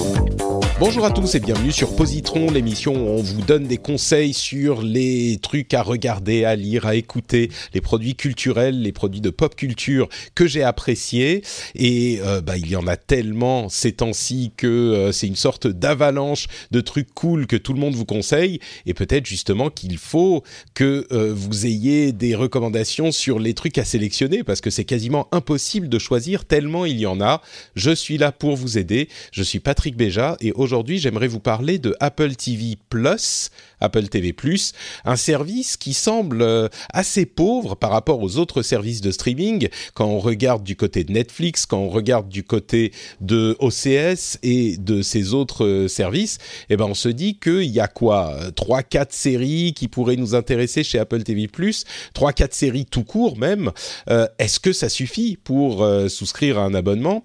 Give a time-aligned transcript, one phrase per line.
[0.00, 0.49] Bye.
[0.80, 4.80] Bonjour à tous et bienvenue sur Positron, l'émission où on vous donne des conseils sur
[4.80, 9.54] les trucs à regarder, à lire, à écouter, les produits culturels, les produits de pop
[9.54, 11.42] culture que j'ai appréciés.
[11.74, 15.66] Et euh, bah, il y en a tellement ces temps-ci que euh, c'est une sorte
[15.66, 18.58] d'avalanche de trucs cool que tout le monde vous conseille.
[18.86, 23.84] Et peut-être justement qu'il faut que euh, vous ayez des recommandations sur les trucs à
[23.84, 27.42] sélectionner parce que c'est quasiment impossible de choisir tellement il y en a.
[27.74, 29.10] Je suis là pour vous aider.
[29.30, 34.32] Je suis Patrick Béja et aujourd'hui j'aimerais vous parler de Apple TV Plus, Apple TV
[34.32, 34.72] Plus,
[35.04, 40.06] un service qui semble euh, assez pauvre par rapport aux autres services de streaming quand
[40.06, 45.02] on regarde du côté de Netflix, quand on regarde du côté de OCS et de
[45.02, 49.12] ces autres euh, services, eh ben on se dit qu'il y a quoi trois quatre
[49.12, 53.70] séries qui pourraient nous intéresser chez Apple TV Plus, trois quatre séries tout court même.
[54.08, 57.24] Euh, Est-ce que ça suffit pour euh, souscrire à un abonnement?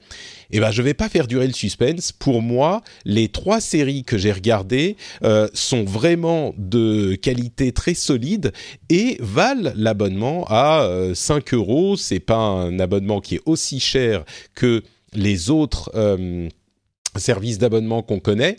[0.57, 2.13] Eh ben, je vais pas faire durer le suspense.
[2.13, 8.53] Pour moi, les trois séries que j'ai regardées euh, sont vraiment de qualité très solide
[8.87, 11.97] et valent l'abonnement à euh, 5 euros.
[11.97, 14.81] C'est pas un abonnement qui est aussi cher que
[15.13, 15.91] les autres.
[15.95, 16.47] Euh,
[17.19, 18.57] services d'abonnement qu'on connaît.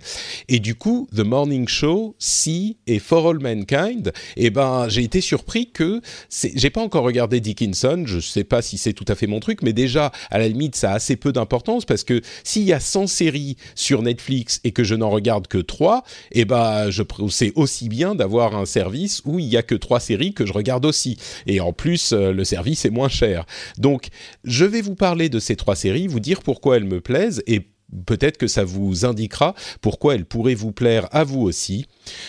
[0.48, 5.20] Et du coup The Morning Show, Si et For All Mankind et ben j'ai été
[5.20, 9.26] surpris que j'ai pas encore regardé Dickinson je sais pas si c'est tout à fait
[9.26, 12.62] mon truc mais déjà à la limite ça a assez peu d'importance parce que s'il
[12.64, 16.90] y a 100 séries sur Netflix et que je n'en regarde que 3 et ben
[16.90, 20.46] je c'est aussi bien d'avoir un service où il y a que trois séries que
[20.46, 21.18] je regarde aussi.
[21.46, 23.46] Et en plus euh, le service est moins cher.
[23.78, 24.08] Donc
[24.44, 27.62] je vais vous parler de ces trois séries vous dire pourquoi elles me plaisent et
[28.04, 31.86] peut-être que ça vous indiquera pourquoi elle pourrait vous plaire à vous aussi.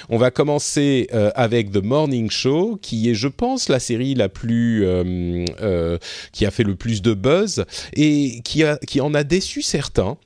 [0.10, 4.30] On va commencer euh, avec The Morning Show, qui est, je pense, la série la
[4.30, 5.98] plus euh, euh,
[6.32, 10.18] qui a fait le plus de buzz et qui, qui en a déçu certains.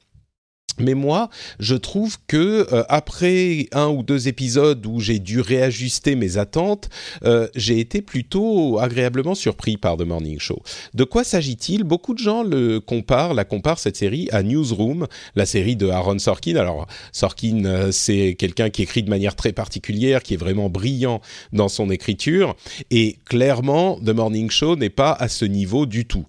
[0.81, 6.16] Mais moi, je trouve que euh, après un ou deux épisodes où j'ai dû réajuster
[6.16, 6.90] mes attentes,
[7.24, 10.62] euh, j'ai été plutôt agréablement surpris par The Morning Show.
[10.94, 11.84] De quoi s'agit-il?
[11.84, 16.20] Beaucoup de gens le comparent, la comparent cette série à Newsroom, la série de Aaron
[16.20, 16.56] Sorkin.
[16.56, 21.22] Alors Sorkin, euh, c'est quelqu'un qui écrit de manière très particulière, qui est vraiment brillant
[21.53, 22.56] dans son écriture,
[22.90, 26.25] et clairement, The Morning Show n'est pas à ce niveau du tout.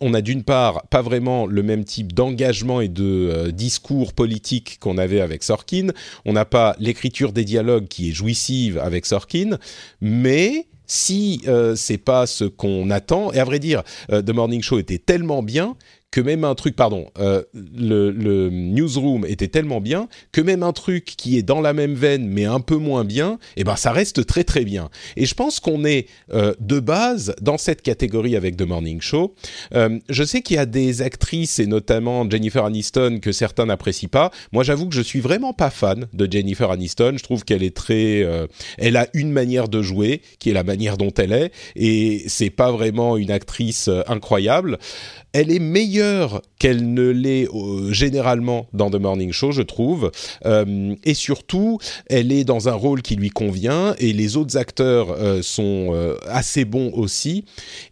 [0.00, 4.96] On a d'une part pas vraiment le même type d'engagement et de discours politique qu'on
[4.96, 5.88] avait avec Sorkin.
[6.24, 9.58] On n'a pas l'écriture des dialogues qui est jouissive avec Sorkin,
[10.00, 14.62] mais si euh, c'est pas ce qu'on attend, et à vrai dire, euh, The Morning
[14.62, 15.76] Show était tellement bien
[16.10, 21.04] que même un truc, pardon, euh, le, newsroom était tellement bien que même un truc
[21.04, 24.24] qui est dans la même veine mais un peu moins bien, eh ben ça reste
[24.26, 24.88] très très bien.
[25.16, 29.34] Et je pense qu'on est euh, de base dans cette catégorie avec The Morning Show.
[29.74, 34.08] Euh, je sais qu'il y a des actrices et notamment Jennifer Aniston que certains n'apprécient
[34.08, 34.30] pas.
[34.52, 37.14] Moi, j'avoue que je suis vraiment pas fan de Jennifer Aniston.
[37.18, 38.26] Je trouve qu'elle est très,
[38.78, 42.50] elle a une manière de jouer qui est la manière dont elle est et c'est
[42.50, 44.78] pas vraiment une actrice incroyable
[45.32, 50.10] elle est meilleure meilleure qu'elle ne l'est euh, généralement dans The Morning Show, je trouve.
[50.44, 55.10] Euh, et surtout, elle est dans un rôle qui lui convient et les autres acteurs
[55.10, 55.68] euh, sont
[56.26, 57.44] assez bons aussi.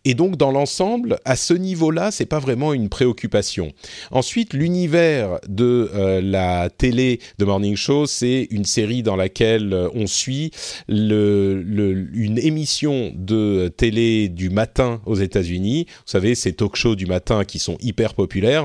[0.04, 3.72] Et donc, dans l'ensemble, à ce niveau-là, c'est pas vraiment une préoccupation.
[4.10, 5.90] Ensuite, l'univers de
[6.22, 10.50] la télé de Morning Show, c'est une série dans laquelle on suit
[10.88, 15.86] une émission de télé du matin aux États-Unis.
[15.88, 18.55] Vous savez, ces talk shows du matin qui sont hyper populaires.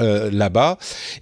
[0.00, 0.78] Euh, là-bas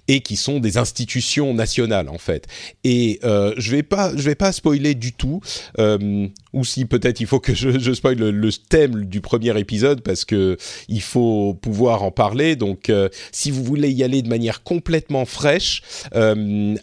[0.07, 2.47] et qui sont des institutions nationales en fait.
[2.83, 5.41] Et euh, je vais pas je vais pas spoiler du tout
[5.79, 10.01] euh, ou si peut-être il faut que je, je spoil le, thème du premier épisode
[10.01, 12.55] parce que il faut pouvoir en parler.
[12.55, 12.91] Donc
[13.31, 15.81] si vous voulez y aller de manière complètement fraîche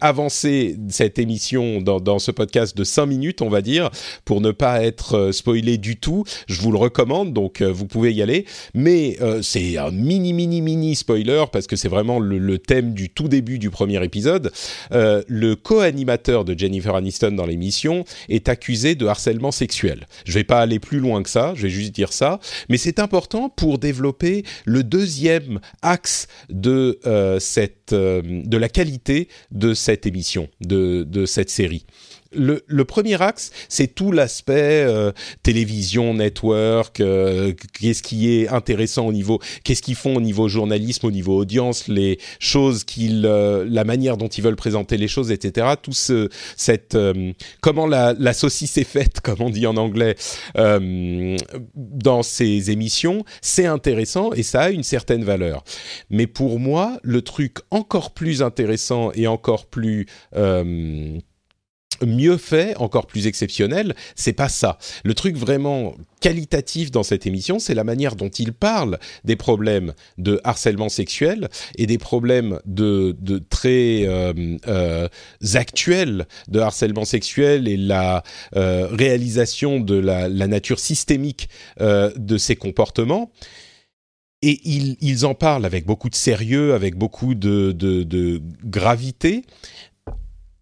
[0.01, 3.91] avancez cette émission dans, dans ce podcast de 5 minutes on va dire
[4.25, 6.25] pour ne pas être spoilé du tout.
[6.47, 8.47] Je vous le recommande donc vous pouvez y aller.
[8.75, 13.11] Mais c'est un mini mini mini spoiler parce que c'est c'est vraiment le, thème du
[13.11, 14.51] tout début du premier épisode.
[14.91, 20.09] Euh, le co-animateur de Jennifer Aniston dans l'émission est accusé de harcèlement sexuel.
[20.25, 22.99] Je vais pas aller plus loin que ça, je vais juste dire ça, mais c'est
[22.99, 30.49] important pour développer le deuxième axe de euh, cette de la qualité de cette émission,
[30.61, 31.87] de, cette série
[32.37, 35.13] le, premier axe, c'est tout l'aspect euh,
[35.43, 41.07] télévision, network, euh, qu'est-ce qui est intéressant au niveau, qu'est-ce qu'ils font au niveau journalisme,
[41.07, 45.31] au niveau audience, les choses qu'ils, euh, la manière dont ils veulent présenter les choses,
[45.31, 45.75] etc.
[45.81, 46.97] Tout ce, cette,
[47.61, 50.17] comment la, la, saucisse est faite, comme on dit en anglais,
[50.55, 55.65] dans ces émissions, c'est intéressant et ça a une certaine valeur.
[56.11, 60.07] Mais pour moi, le truc encore plus intéressant et encore plus
[62.05, 64.79] mieux fait, encore plus exceptionnel, c'est pas ça.
[65.05, 69.95] Le truc vraiment qualitatif dans cette émission, c'est la manière dont il parle des problèmes
[70.19, 73.15] de harcèlement sexuel et des problèmes de,
[73.51, 74.33] très euh,
[74.67, 75.09] euh,
[75.55, 78.23] actuels de harcèlement sexuel et la
[78.57, 81.49] euh, réalisation de la, nature systémique
[81.81, 83.33] de ces comportements.
[84.43, 89.43] Et ils, en parlent avec beaucoup de sérieux, avec beaucoup de, gravité,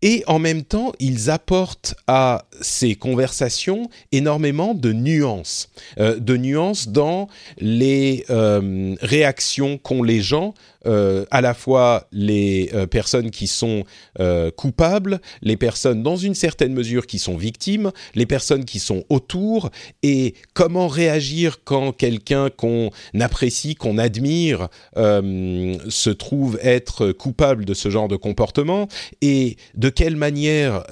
[0.00, 6.88] et en même temps, ils apportent à ces conversations énormément de nuances, euh, de nuances
[6.88, 7.26] dans
[7.56, 10.53] les euh, réactions qu'ont les gens
[10.86, 13.84] euh, à la fois les euh, personnes qui sont
[14.20, 19.04] euh, coupables, les personnes dans une certaine mesure qui sont victimes, les personnes qui sont
[19.08, 19.70] autour,
[20.02, 27.90] et comment réagir quand quelqu'un qu'on apprécie, qu'on admire, se trouve être coupable de ce
[27.90, 28.88] genre de comportement,
[29.22, 30.84] et de quelle manière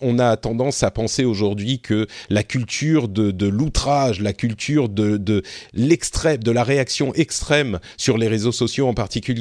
[0.00, 5.42] on a tendance à penser aujourd'hui que la culture de, l'outrage, la culture de
[5.72, 9.33] l'extrême, de la réaction extrême sur les réseaux sociaux en particulier,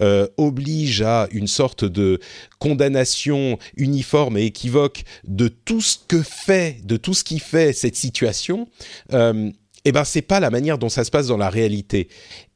[0.00, 2.20] euh, oblige à une sorte de
[2.58, 7.96] condamnation uniforme et équivoque de tout ce que fait, de tout ce qui fait cette
[7.96, 8.68] situation,
[9.12, 9.50] euh,
[9.84, 12.08] eh ben c'est pas la manière dont ça se passe dans la réalité.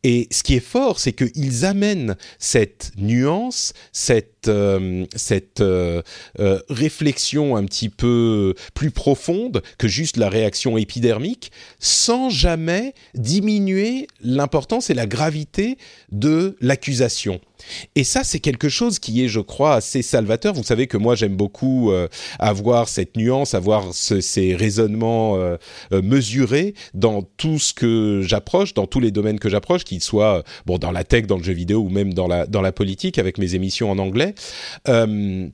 [0.04, 6.02] Et ce qui est fort, c'est qu'ils amènent cette nuance, cette, euh, cette euh,
[6.38, 14.06] euh, réflexion un petit peu plus profonde que juste la réaction épidermique, sans jamais diminuer
[14.20, 15.78] l'importance et la gravité
[16.12, 17.40] de l'accusation.
[17.94, 20.54] Et ça, c'est quelque chose qui est, je crois, assez salvateur.
[20.54, 21.92] Vous savez que moi, j'aime beaucoup
[22.38, 25.38] avoir cette nuance, avoir ces raisonnements
[25.90, 30.78] mesurés dans tout ce que j'approche, dans tous les domaines que j'approche, qu'il soit bon
[30.78, 33.38] dans la tech, dans le jeu vidéo ou même dans la dans la politique avec
[33.38, 34.34] mes émissions en anglais.
[34.88, 35.48] Euh,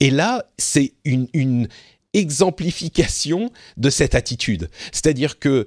[0.00, 1.68] et là, c'est une, une
[2.14, 4.68] exemplification de cette attitude.
[4.92, 5.66] C'est-à-dire que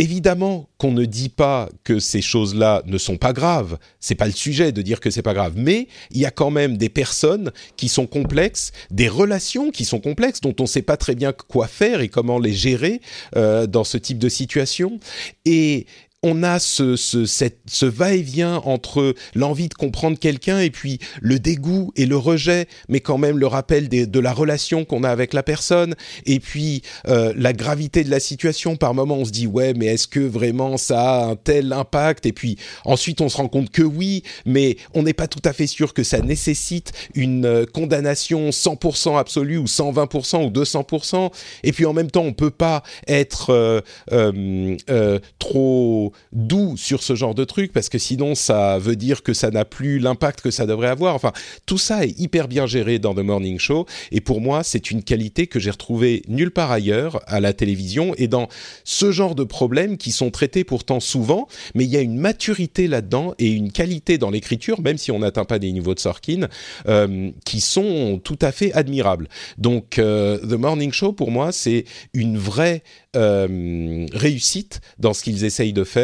[0.00, 4.32] Évidemment qu'on ne dit pas que ces choses-là ne sont pas graves, c'est pas le
[4.32, 7.50] sujet de dire que c'est pas grave, mais il y a quand même des personnes
[7.76, 11.32] qui sont complexes, des relations qui sont complexes dont on ne sait pas très bien
[11.32, 13.00] quoi faire et comment les gérer
[13.34, 15.00] euh, dans ce type de situation.
[15.44, 15.86] Et
[16.24, 22.06] on a ce, ce, va-et-vient entre l'envie de comprendre quelqu'un et puis le dégoût et
[22.06, 25.94] le rejet, mais quand même le rappel de la relation qu'on a avec la personne,
[26.26, 28.74] et puis euh, la gravité de la situation.
[28.74, 32.26] Par moment, on se dit ouais, mais est-ce que vraiment ça a un tel impact?
[32.26, 35.52] Et puis ensuite, on se rend compte que oui, mais on n'est pas tout à
[35.52, 41.30] fait sûr que ça nécessite une euh, condamnation 100% absolue ou 120% ou 200%.
[41.62, 47.34] Et puis en même temps, on peut pas être euh, trop doux sur ce genre
[47.34, 50.66] de truc parce que sinon ça veut dire que ça n'a plus l'impact que ça
[50.66, 51.14] devrait avoir.
[51.14, 51.32] Enfin,
[51.66, 55.02] tout ça est hyper bien géré dans The Morning Show et pour moi, c'est une
[55.02, 58.48] qualité que j'ai retrouvée nulle part ailleurs à la télévision et dans
[58.84, 62.88] ce genre de problèmes qui sont traités pourtant souvent, mais il y a une maturité
[62.88, 66.48] là-dedans et une qualité dans l'écriture, même si on n'atteint pas des niveaux de Sorkin,
[66.88, 69.28] euh, qui sont tout à fait admirables.
[69.56, 71.84] Donc, euh, The Morning Show, pour moi, c'est
[72.14, 72.82] une vraie
[73.16, 75.97] euh, réussite dans ce qu'ils essayent de faire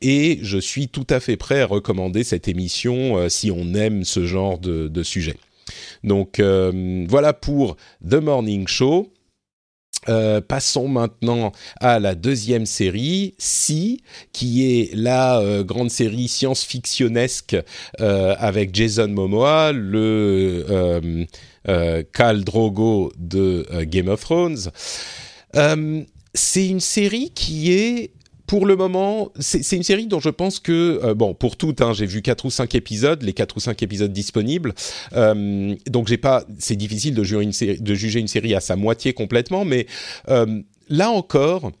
[0.00, 4.04] et je suis tout à fait prêt à recommander cette émission euh, si on aime
[4.04, 5.36] ce genre de, sujet.
[6.02, 7.76] Donc euh, voilà pour
[8.08, 9.12] The Morning Show.
[10.48, 17.56] passons maintenant à la deuxième série, Si, qui est la grande série science-fictionnesque
[17.98, 21.26] avec Jason Momoa, le
[22.12, 24.70] Khal Drogo de Game of Thrones
[26.34, 28.10] c'est une série qui est
[28.46, 31.92] pour le moment, c'est une série dont je pense que, euh, bon, pour toutes, hein,
[31.92, 34.74] j'ai vu quatre ou cinq épisodes, les quatre ou cinq épisodes disponibles,
[35.14, 38.60] euh, donc j'ai pas, c'est difficile de juger, une série, de juger une série à
[38.60, 39.86] sa moitié complètement, mais
[40.28, 41.72] euh, là encore,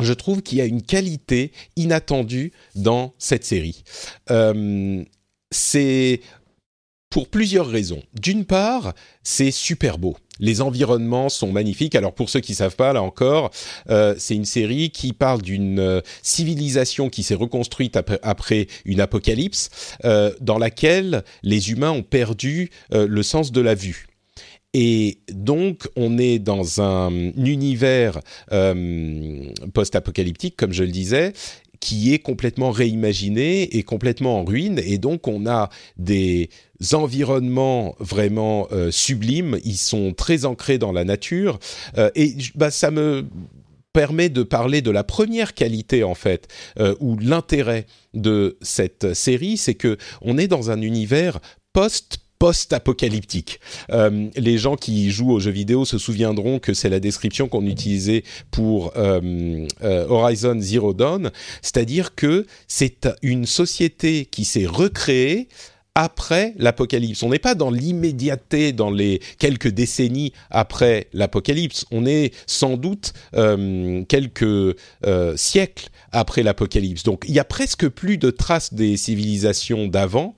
[0.00, 3.84] je trouve qu'il y a une qualité inattendue dans cette série.
[5.52, 6.20] c'est
[7.10, 8.02] pour plusieurs raisons.
[8.14, 10.16] D'une part, c'est super beau.
[10.38, 11.96] Les environnements sont magnifiques.
[11.96, 13.50] Alors pour ceux qui savent pas, là encore,
[13.90, 19.70] euh, c'est une série qui parle d'une euh, civilisation qui s'est reconstruite après, une apocalypse,
[20.04, 24.06] euh, dans laquelle les humains ont perdu le sens de la vue.
[24.72, 28.20] Et donc, on est dans un univers
[29.74, 31.32] post-apocalyptique, comme je le disais,
[31.80, 34.80] qui est complètement réimaginé et complètement en ruine.
[34.84, 36.50] Et donc, on a des
[36.92, 39.58] environnements vraiment euh, sublimes.
[39.64, 41.58] Ils sont très ancrés dans la nature.
[41.98, 43.26] Euh, et bah, ça me
[43.92, 46.46] permet de parler de la première qualité en fait
[46.78, 51.40] euh, ou l'intérêt de cette série c'est que on est dans un univers
[51.72, 53.60] post post-apocalyptique.
[53.90, 57.66] Euh, les gens qui jouent aux jeux vidéo se souviendront que c'est la description qu'on
[57.66, 61.30] utilisait pour euh, euh, Horizon Zero Dawn,
[61.60, 65.48] c'est-à-dire que c'est une société qui s'est recréée
[65.94, 67.22] après l'apocalypse.
[67.22, 71.84] On n'est pas dans l'immédiateté, dans les quelques décennies après l'apocalypse.
[71.90, 73.12] On est sans doute
[74.08, 74.76] quelques
[75.36, 77.02] siècles après l'apocalypse.
[77.02, 80.36] Donc il y a presque plus de traces des civilisations d'avant.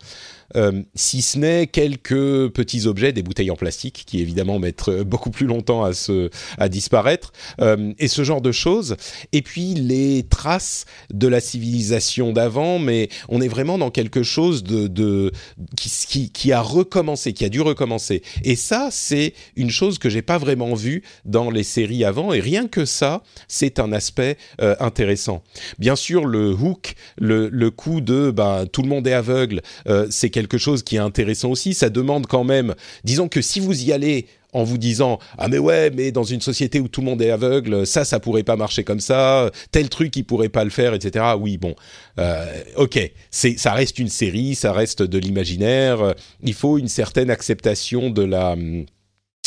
[0.56, 5.04] Euh, si ce n'est quelques petits objets, des bouteilles en plastique qui évidemment mettent euh,
[5.04, 8.96] beaucoup plus longtemps à se à disparaître euh, et ce genre de choses.
[9.32, 14.64] Et puis les traces de la civilisation d'avant, mais on est vraiment dans quelque chose
[14.64, 15.32] de,
[15.76, 18.22] qui, a recommencé, qui a dû recommencer.
[18.44, 22.32] Et ça, c'est une chose que j'ai pas vraiment vue dans les séries avant.
[22.32, 25.42] Et rien que ça, c'est un aspect intéressant.
[25.78, 29.62] Bien sûr, le hook, le, le coup de ben, tout le monde est aveugle,
[30.10, 31.74] c'est quelque quelque chose qui est intéressant aussi.
[31.74, 35.56] Ça demande quand même, disons que si vous y allez en vous disant ah mais
[35.56, 38.54] ouais mais dans une société où tout le monde est aveugle ça ça pourrait pas
[38.54, 41.74] marcher comme ça tel truc il pourrait pas le faire etc oui bon
[42.18, 42.98] euh, ok
[43.30, 48.22] c'est ça reste une série ça reste de l'imaginaire il faut une certaine acceptation de
[48.22, 48.54] la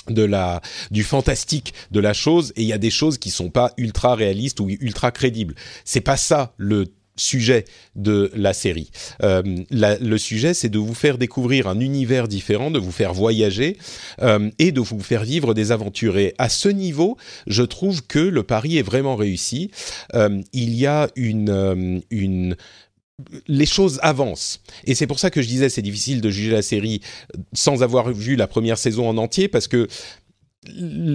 [0.10, 3.52] de la du fantastique de la chose et il y a des choses qui sont
[3.52, 8.92] pas ultra réalistes ou ultra crédibles c'est pas ça le sujet de la série.
[9.24, 9.42] Euh,
[9.72, 13.78] le sujet, c'est de vous faire découvrir un univers différent, de vous faire voyager
[14.22, 16.18] euh, et de vous faire vivre des aventures.
[16.18, 17.18] Et à ce niveau,
[17.48, 19.72] je trouve que le pari est vraiment réussi.
[20.14, 22.56] Euh, il y a une, une
[23.48, 24.62] les choses avancent.
[24.84, 27.02] Et c'est pour ça que je disais c'est difficile de juger la série
[27.54, 29.88] sans avoir vu la première saison en entier parce que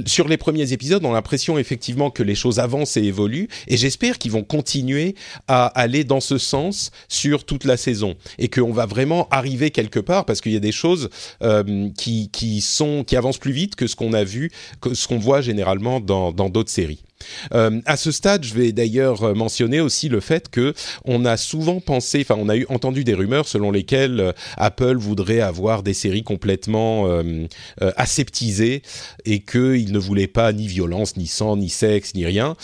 [0.06, 3.76] sur les premiers épisodes, on a l'impression effectivement que les choses avancent et évoluent, et
[3.76, 5.14] j'espère qu'ils vont continuer
[5.48, 10.00] à aller dans ce sens sur toute la saison, et qu'on va vraiment arriver quelque
[10.00, 11.10] part, parce qu'il y a des choses
[11.42, 15.06] euh, qui, qui, sont, qui avancent plus vite que ce qu'on a vu, que ce
[15.08, 17.02] qu'on voit généralement dans d'autres séries.
[17.54, 20.74] Euh, à ce stade, je vais d'ailleurs mentionner aussi le fait que
[21.04, 25.40] on a souvent pensé, enfin, on a entendu des rumeurs selon lesquelles euh, Apple voudrait
[25.40, 27.46] avoir des séries complètement euh,
[27.82, 28.82] euh aseptisées
[29.24, 32.56] et qu'il ne voulait pas ni violence, ni sang, ni sexe, ni rien.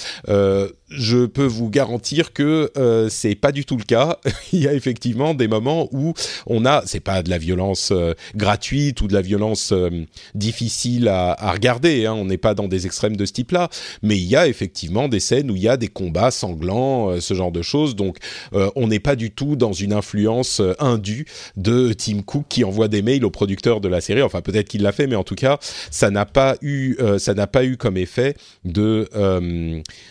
[0.88, 4.18] Je peux vous garantir que euh, c'est pas du tout le cas.
[4.52, 6.14] Il y a effectivement des moments où
[6.46, 9.90] on a, c'est pas de la violence euh, gratuite ou de la violence euh,
[10.36, 12.06] difficile à, à regarder.
[12.06, 13.68] Hein, on n'est pas dans des extrêmes de ce type-là,
[14.02, 17.20] mais il y a effectivement des scènes où il y a des combats sanglants, euh,
[17.20, 17.96] ce genre de choses.
[17.96, 18.18] Donc,
[18.52, 21.26] on n'est pas du tout dans une influence indue
[21.56, 24.22] de Tim Cook qui envoie des mails au producteur de la série.
[24.22, 25.58] Enfin, peut-être qu'il l'a fait, mais en tout cas,
[25.90, 29.08] ça n'a pas eu, ça n'a pas eu comme effet de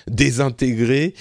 [0.08, 1.14] désintégrer intégrer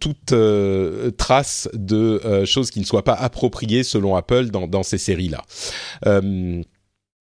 [0.00, 4.82] toute euh, trace de euh, choses qui ne soient pas appropriées selon Apple dans, dans
[4.82, 5.42] ces séries-là.
[6.06, 6.62] Euh,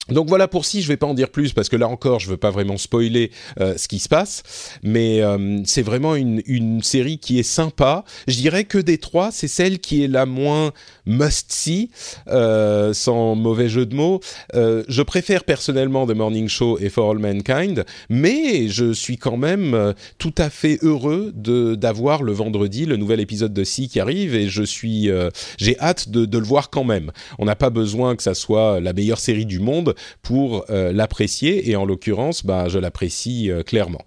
[0.10, 2.30] donc voilà pour si, je vais pas en dire plus parce que là encore, je
[2.30, 4.44] veux pas vraiment spoiler euh, ce qui se passe,
[4.84, 8.04] mais euh, c'est vraiment une, une, série qui est sympa.
[8.28, 10.72] Je dirais que des trois, c'est celle qui est la moins
[11.08, 11.90] must-see,
[12.28, 14.20] euh, sans mauvais jeu de mots.
[14.54, 19.38] Euh, je préfère personnellement The Morning Show et For All Mankind, mais je suis quand
[19.38, 24.00] même euh, tout à fait heureux d'avoir le vendredi le nouvel épisode de Si qui
[24.00, 25.10] arrive et je suis,
[25.58, 27.12] j'ai hâte de, de le voir quand même.
[27.40, 31.70] On n'a pas besoin que ça soit la meilleure série du monde pour euh, l'apprécier
[31.70, 34.04] et en l'occurrence, bah, je l'apprécie euh, clairement.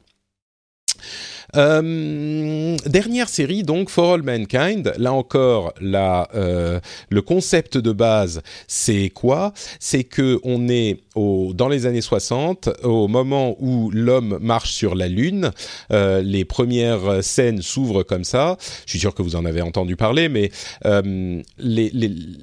[1.57, 4.93] Euh, dernière série donc For All Mankind.
[4.99, 9.53] Là encore, la, euh, le concept de base, c'est quoi?
[9.79, 15.09] C'est que on est dans les années 60, au moment où l'homme marche sur la
[15.09, 15.51] lune.
[15.93, 18.57] Euh, les premières scènes s'ouvrent comme ça.
[18.87, 20.51] Je suis sûr que vous en avez entendu parler, mais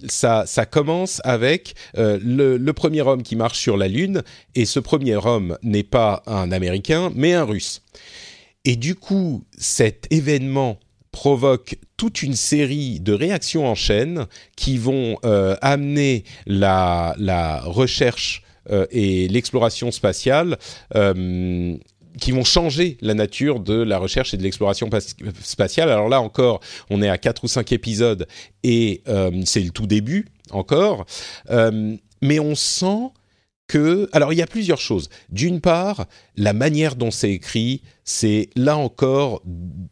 [0.10, 4.22] ça, commence avec le premier homme qui marche sur la lune,
[4.56, 7.82] et ce premier homme n'est pas un Américain, mais un Russe.
[8.69, 10.77] Et du coup, cet événement
[11.12, 15.15] provoque toute une série de réactions en chaîne qui vont
[15.62, 17.15] amener la,
[17.63, 18.43] recherche
[18.91, 20.57] et l'exploration spatiale
[22.19, 24.89] qui vont changer la nature de la recherche et de l'exploration
[25.41, 25.89] spatiale.
[25.89, 26.59] Alors là encore,
[26.89, 28.27] on est à quatre ou cinq épisodes
[28.63, 31.05] et euh, c'est le tout début encore,
[31.50, 33.12] euh, mais on sent
[34.13, 35.09] Alors il y a plusieurs choses.
[35.29, 36.07] D'une part,
[36.38, 39.41] la manière dont c'est écrit, c'est là encore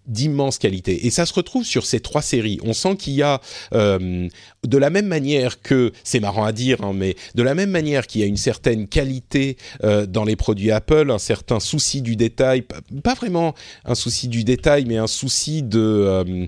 [0.07, 1.05] d'immense qualité.
[1.05, 2.59] Et ça se retrouve sur ces trois séries.
[2.63, 3.41] On sent qu'il y a,
[3.73, 4.29] euh,
[4.65, 8.07] de la même manière que, c'est marrant à dire, hein, mais de la même manière
[8.07, 12.15] qu'il y a une certaine qualité euh, dans les produits Apple, un certain souci du
[12.15, 12.63] détail,
[13.03, 13.53] pas vraiment
[13.83, 15.79] un souci du détail, mais un souci de...
[15.79, 16.47] Euh,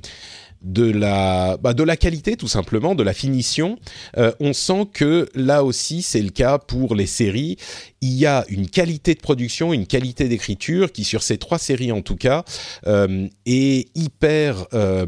[0.61, 3.77] de la, bah, de la qualité tout simplement, de la finition.
[4.17, 7.57] Euh, on sent que là aussi c'est le cas pour les séries.
[8.01, 11.91] Il y a une qualité de production, une qualité d'écriture qui sur ces trois séries
[11.91, 12.43] en tout cas
[12.85, 15.05] euh, est hyper euh,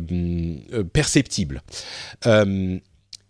[0.94, 1.62] perceptible.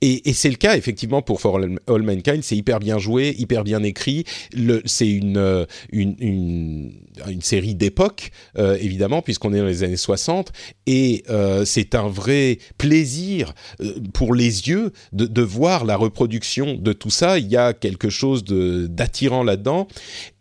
[0.02, 3.64] Et, et c'est le cas effectivement pour For All Mankind, c'est hyper bien joué, hyper
[3.64, 4.24] bien écrit.
[4.86, 6.94] C'est une, euh, une, une,
[7.28, 10.52] une, série d'époque, euh, évidemment, puisqu'on est dans les années 60,
[10.88, 16.76] et euh, c'est un vrai plaisir euh, pour les yeux de, de, voir la reproduction
[16.76, 17.40] de tout ça.
[17.40, 19.88] Il y a quelque chose d'attirant là-dedans,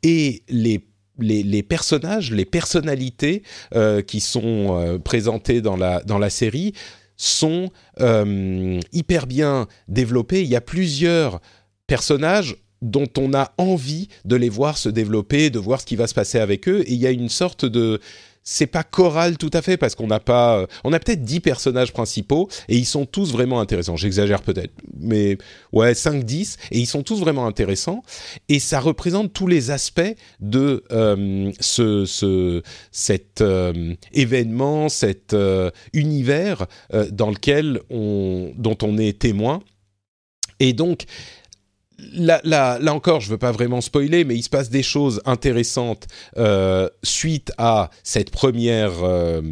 [0.02, 0.84] et les
[1.18, 3.42] les, les, personnages, les personnalités
[3.74, 6.72] euh, qui sont euh, présentées dans la, dans la série
[7.18, 7.70] sont
[8.00, 10.42] euh, hyper bien développés.
[10.42, 11.40] Il y a plusieurs
[11.87, 16.06] personnages dont on a envie de les voir se développer, de voir ce qui va
[16.06, 16.82] se passer avec eux.
[16.87, 18.00] Et il y a une sorte de
[18.50, 21.40] c'est pas choral tout à fait parce qu'on n'a pas, euh, on a peut-être 10
[21.40, 23.96] personnages principaux et ils sont tous vraiment intéressants.
[23.96, 25.36] J'exagère peut-être, mais
[25.72, 28.02] ouais, 5 10 et ils sont tous vraiment intéressants
[28.48, 35.36] et ça représente tous les aspects de euh, ce, ce cet euh, événement, cet
[35.92, 36.66] univers
[37.10, 39.60] dans lequel on dont on est témoin.
[40.60, 41.04] Et donc,
[42.12, 45.20] Là, là, là, encore, je veux pas vraiment spoiler, mais il se passe des choses
[45.24, 49.42] intéressantes euh, suite à cette première, euh,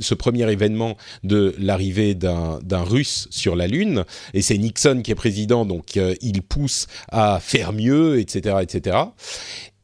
[0.00, 4.04] ce premier événement de l'arrivée d'un Russe sur la Lune.
[4.34, 8.96] Et c'est Nixon qui est président, donc euh, il pousse à faire mieux, etc., etc.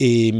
[0.00, 0.32] Et,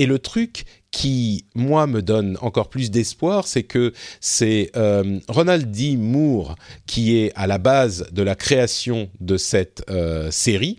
[0.00, 5.70] et le truc qui, moi, me donne encore plus d'espoir, c'est que c'est euh, Ronald
[5.70, 5.98] D.
[5.98, 10.78] Moore qui est à la base de la création de cette euh, série.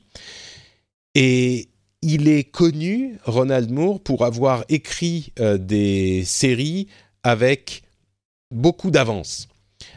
[1.14, 1.70] Et
[2.02, 6.88] il est connu, Ronald Moore, pour avoir écrit euh, des séries
[7.22, 7.84] avec
[8.50, 9.48] beaucoup d'avance.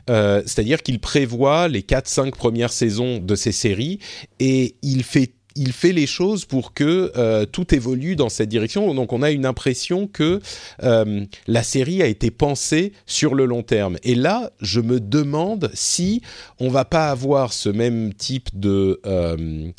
[0.07, 4.01] C'est-à-dire qu'il prévoit les 4-5 premières saisons de ces séries
[4.39, 8.93] et il fait il fait les choses pour que euh, tout évolue dans cette direction.
[8.95, 10.41] Donc on a une impression que
[10.83, 13.97] euh, la série a été pensée sur le long terme.
[14.03, 16.23] Et là, je me demande si
[16.59, 19.71] on va pas avoir ce même type de euh,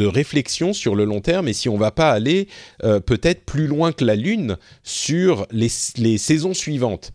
[0.00, 2.48] réflexion sur le long terme et si on va pas aller
[2.80, 5.68] peut-être plus loin que la Lune sur les
[6.18, 7.12] saisons suivantes.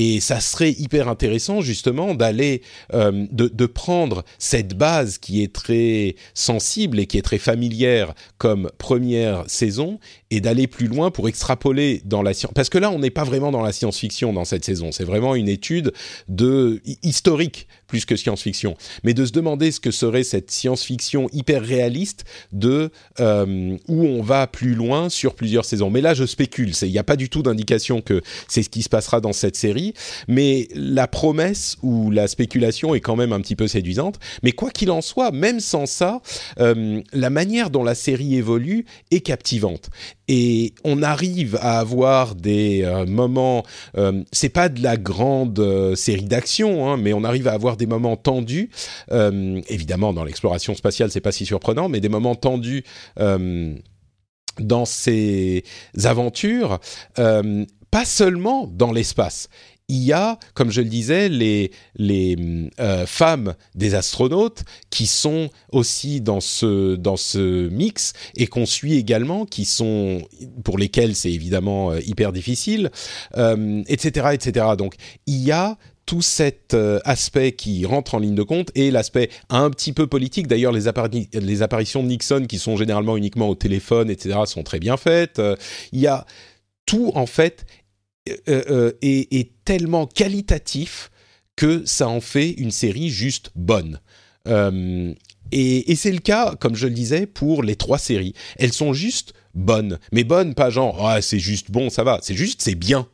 [0.00, 2.62] Et ça serait hyper intéressant justement d'aller,
[2.94, 8.14] euh, de, de, prendre cette base qui est très sensible et qui est très familière
[8.38, 9.98] comme première saison
[10.30, 12.52] et d'aller plus loin pour extrapoler dans la science.
[12.54, 14.92] Parce que là, on n'est pas vraiment dans la science-fiction dans cette saison.
[14.92, 15.92] C'est vraiment une étude
[16.28, 21.62] de historique plus que science-fiction, mais de se demander ce que serait cette science-fiction hyper
[21.62, 25.88] réaliste de euh, où on va plus loin sur plusieurs saisons.
[25.88, 26.72] Mais là, je spécule.
[26.82, 29.56] Il n'y a pas du tout d'indication que c'est ce qui se passera dans cette
[29.56, 29.94] série,
[30.28, 34.18] mais la promesse ou la spéculation est quand même un petit peu séduisante.
[34.42, 36.20] Mais quoi qu'il en soit, même sans ça,
[36.60, 39.88] euh, la manière dont la série évolue est captivante
[40.28, 43.64] et on arrive à avoir des euh, moments.
[43.96, 47.76] Euh, c'est pas de la grande euh, série d'action, hein, mais on arrive à avoir
[47.76, 48.70] des moments tendus.
[49.10, 52.84] Évidemment, dans l'exploration spatiale, c'est pas si surprenant, mais des moments tendus
[54.58, 55.64] dans ces
[56.04, 56.78] aventures.
[57.14, 59.48] pas seulement dans l'espace
[59.88, 62.36] il y a, comme je le disais, les, les
[62.78, 68.94] euh, femmes des astronautes qui sont aussi dans ce, dans ce mix et qu'on suit
[68.94, 70.20] également, qui sont,
[70.62, 72.90] pour lesquelles c'est évidemment euh, hyper difficile,
[73.38, 74.66] euh, etc., etc.
[74.76, 74.94] Donc,
[75.26, 76.74] il y a tout cet
[77.04, 80.46] aspect qui rentre en ligne de compte et l'aspect un petit peu politique.
[80.46, 80.88] D'ailleurs, les,
[81.62, 85.38] apparitions de Nixon, qui sont généralement uniquement au téléphone, etc., sont très bien faites.
[85.92, 86.24] il y a
[86.88, 87.66] tout, en fait,
[88.48, 91.10] euh, euh, est, tellement qualitatif
[91.56, 94.00] que ça en fait une série juste bonne.
[94.46, 95.12] Euh,
[95.52, 98.34] et, c'est le cas, comme je le disais, pour les trois séries.
[98.58, 99.98] Elles sont juste bonne.
[100.12, 102.18] Mais bonne, pas genre, ah, c'est juste bon, ça va.
[102.22, 103.06] C'est juste, c'est bien.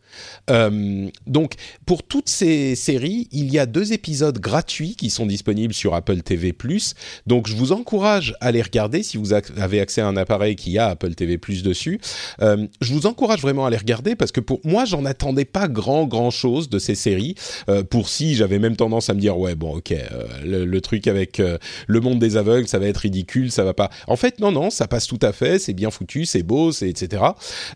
[0.51, 1.55] Euh, donc,
[1.87, 6.23] pour toutes ces séries, il y a deux épisodes gratuits qui sont disponibles sur Apple
[6.23, 6.55] TV+.
[7.27, 10.79] Donc, je vous encourage à les regarder si vous avez accès à un appareil qui
[10.79, 12.01] a Apple TV+ dessus.
[12.41, 15.69] Euh, je vous encourage vraiment à les regarder parce que pour moi, j'en attendais pas
[15.69, 17.35] grand grand chose de ces séries.
[17.69, 19.95] Euh, pour si, j'avais même tendance à me dire ouais bon ok,
[20.45, 21.41] le, truc avec
[21.87, 23.91] le monde des aveugles, ça va être ridicule, ça va pas.
[24.07, 26.89] En fait, non non, ça passe tout à fait, c'est bien foutu, c'est beau, c'est
[26.89, 27.23] etc.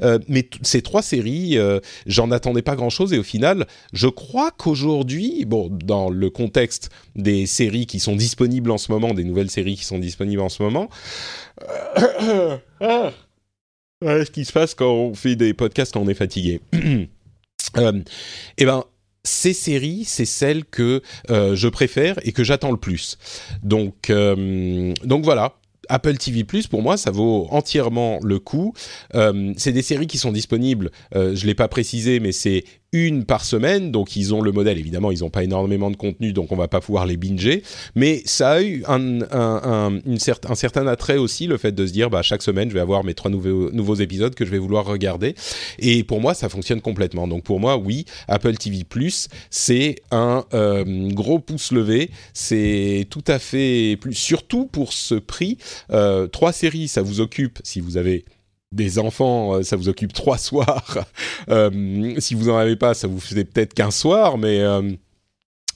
[0.02, 1.56] Euh, mais ces trois séries,
[2.06, 7.46] j'en n'attendais pas grand-chose et au final, je crois qu'aujourd'hui, bon, dans le contexte des
[7.46, 10.62] séries qui sont disponibles en ce moment, des nouvelles séries qui sont disponibles en ce
[10.62, 10.88] moment,
[11.98, 12.58] euh,
[14.02, 16.60] ce qui se passe quand on fait des podcasts quand on est fatigué.
[17.76, 18.02] euh,
[18.56, 18.84] eh ben,
[19.24, 23.18] ces séries, c'est celles que euh, je préfère et que j'attends le plus.
[23.62, 25.54] Donc, euh, donc voilà.
[25.88, 28.74] Apple TV Plus, pour moi, ça vaut entièrement le coup.
[29.14, 30.90] Euh, c'est des séries qui sont disponibles.
[31.14, 34.78] Euh, je l'ai pas précisé, mais c'est une par semaine, donc ils ont le modèle.
[34.78, 37.62] Évidemment, ils n'ont pas énormément de contenu, donc on va pas pouvoir les binger.
[37.94, 41.86] Mais ça a eu un, un, un, une un certain attrait aussi, le fait de
[41.86, 44.50] se dire, bah, chaque semaine, je vais avoir mes trois nouveaux, nouveaux épisodes que je
[44.50, 45.34] vais vouloir regarder.
[45.78, 47.28] Et pour moi, ça fonctionne complètement.
[47.28, 52.10] Donc pour moi, oui, Apple TV Plus, c'est un euh, gros pouce levé.
[52.32, 55.58] C'est tout à fait plus, surtout pour ce prix.
[55.90, 58.24] Euh, trois séries, ça vous occupe si vous avez
[58.72, 61.06] des enfants, euh, ça vous occupe trois soirs.
[61.48, 64.92] Euh, si vous en avez pas, ça vous faisait peut-être qu'un soir, mais euh,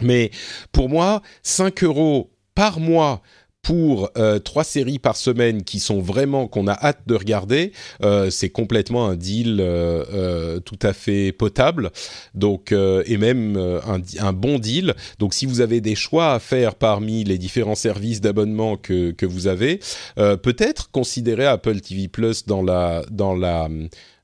[0.00, 0.31] mais
[0.72, 3.22] pour moi, 5 euros par mois
[3.62, 7.72] pour euh, trois séries par semaine qui sont vraiment qu'on a hâte de regarder,
[8.03, 11.90] euh, c'est complètement un deal euh, euh tout à fait potable.
[12.35, 14.94] Donc euh, et même euh, un, un, bon deal.
[15.18, 19.27] Donc si vous avez des choix à faire parmi les différents services d'abonnement que que
[19.27, 19.81] vous avez,
[20.16, 23.68] peut-être considérer Apple TV Plus dans la dans la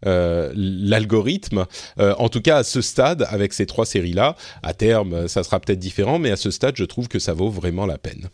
[0.07, 1.67] euh, l'algorithme.
[1.99, 5.59] Euh, en tout cas, à ce stade, avec ces trois séries-là, à terme, ça sera
[5.59, 8.29] peut-être différent, mais à ce stade, je trouve que ça vaut vraiment la peine.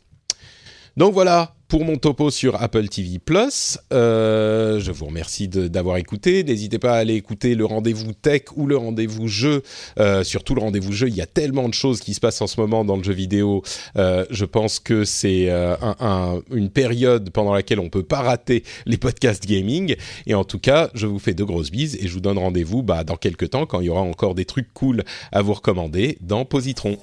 [0.96, 3.78] Donc voilà pour mon topo sur Apple TV Plus.
[3.92, 6.44] Euh, je vous remercie d'avoir écouté.
[6.44, 9.62] N'hésitez pas à aller écouter le rendez-vous tech ou le rendez-vous jeu.
[9.98, 12.46] Euh, surtout le rendez-vous jeu, il y a tellement de choses qui se passent en
[12.46, 13.62] ce moment dans le jeu vidéo.
[13.96, 18.62] Euh, je pense que c'est un, un, une période pendant laquelle on peut pas rater
[18.86, 19.96] les podcasts gaming.
[20.26, 22.84] Et en tout cas, je vous fais de grosses bises et je vous donne rendez-vous
[22.84, 25.02] bah, dans quelques temps quand il y aura encore des trucs cool
[25.32, 26.98] à vous recommander dans Positron.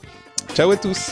[0.56, 1.12] Ciao à tous.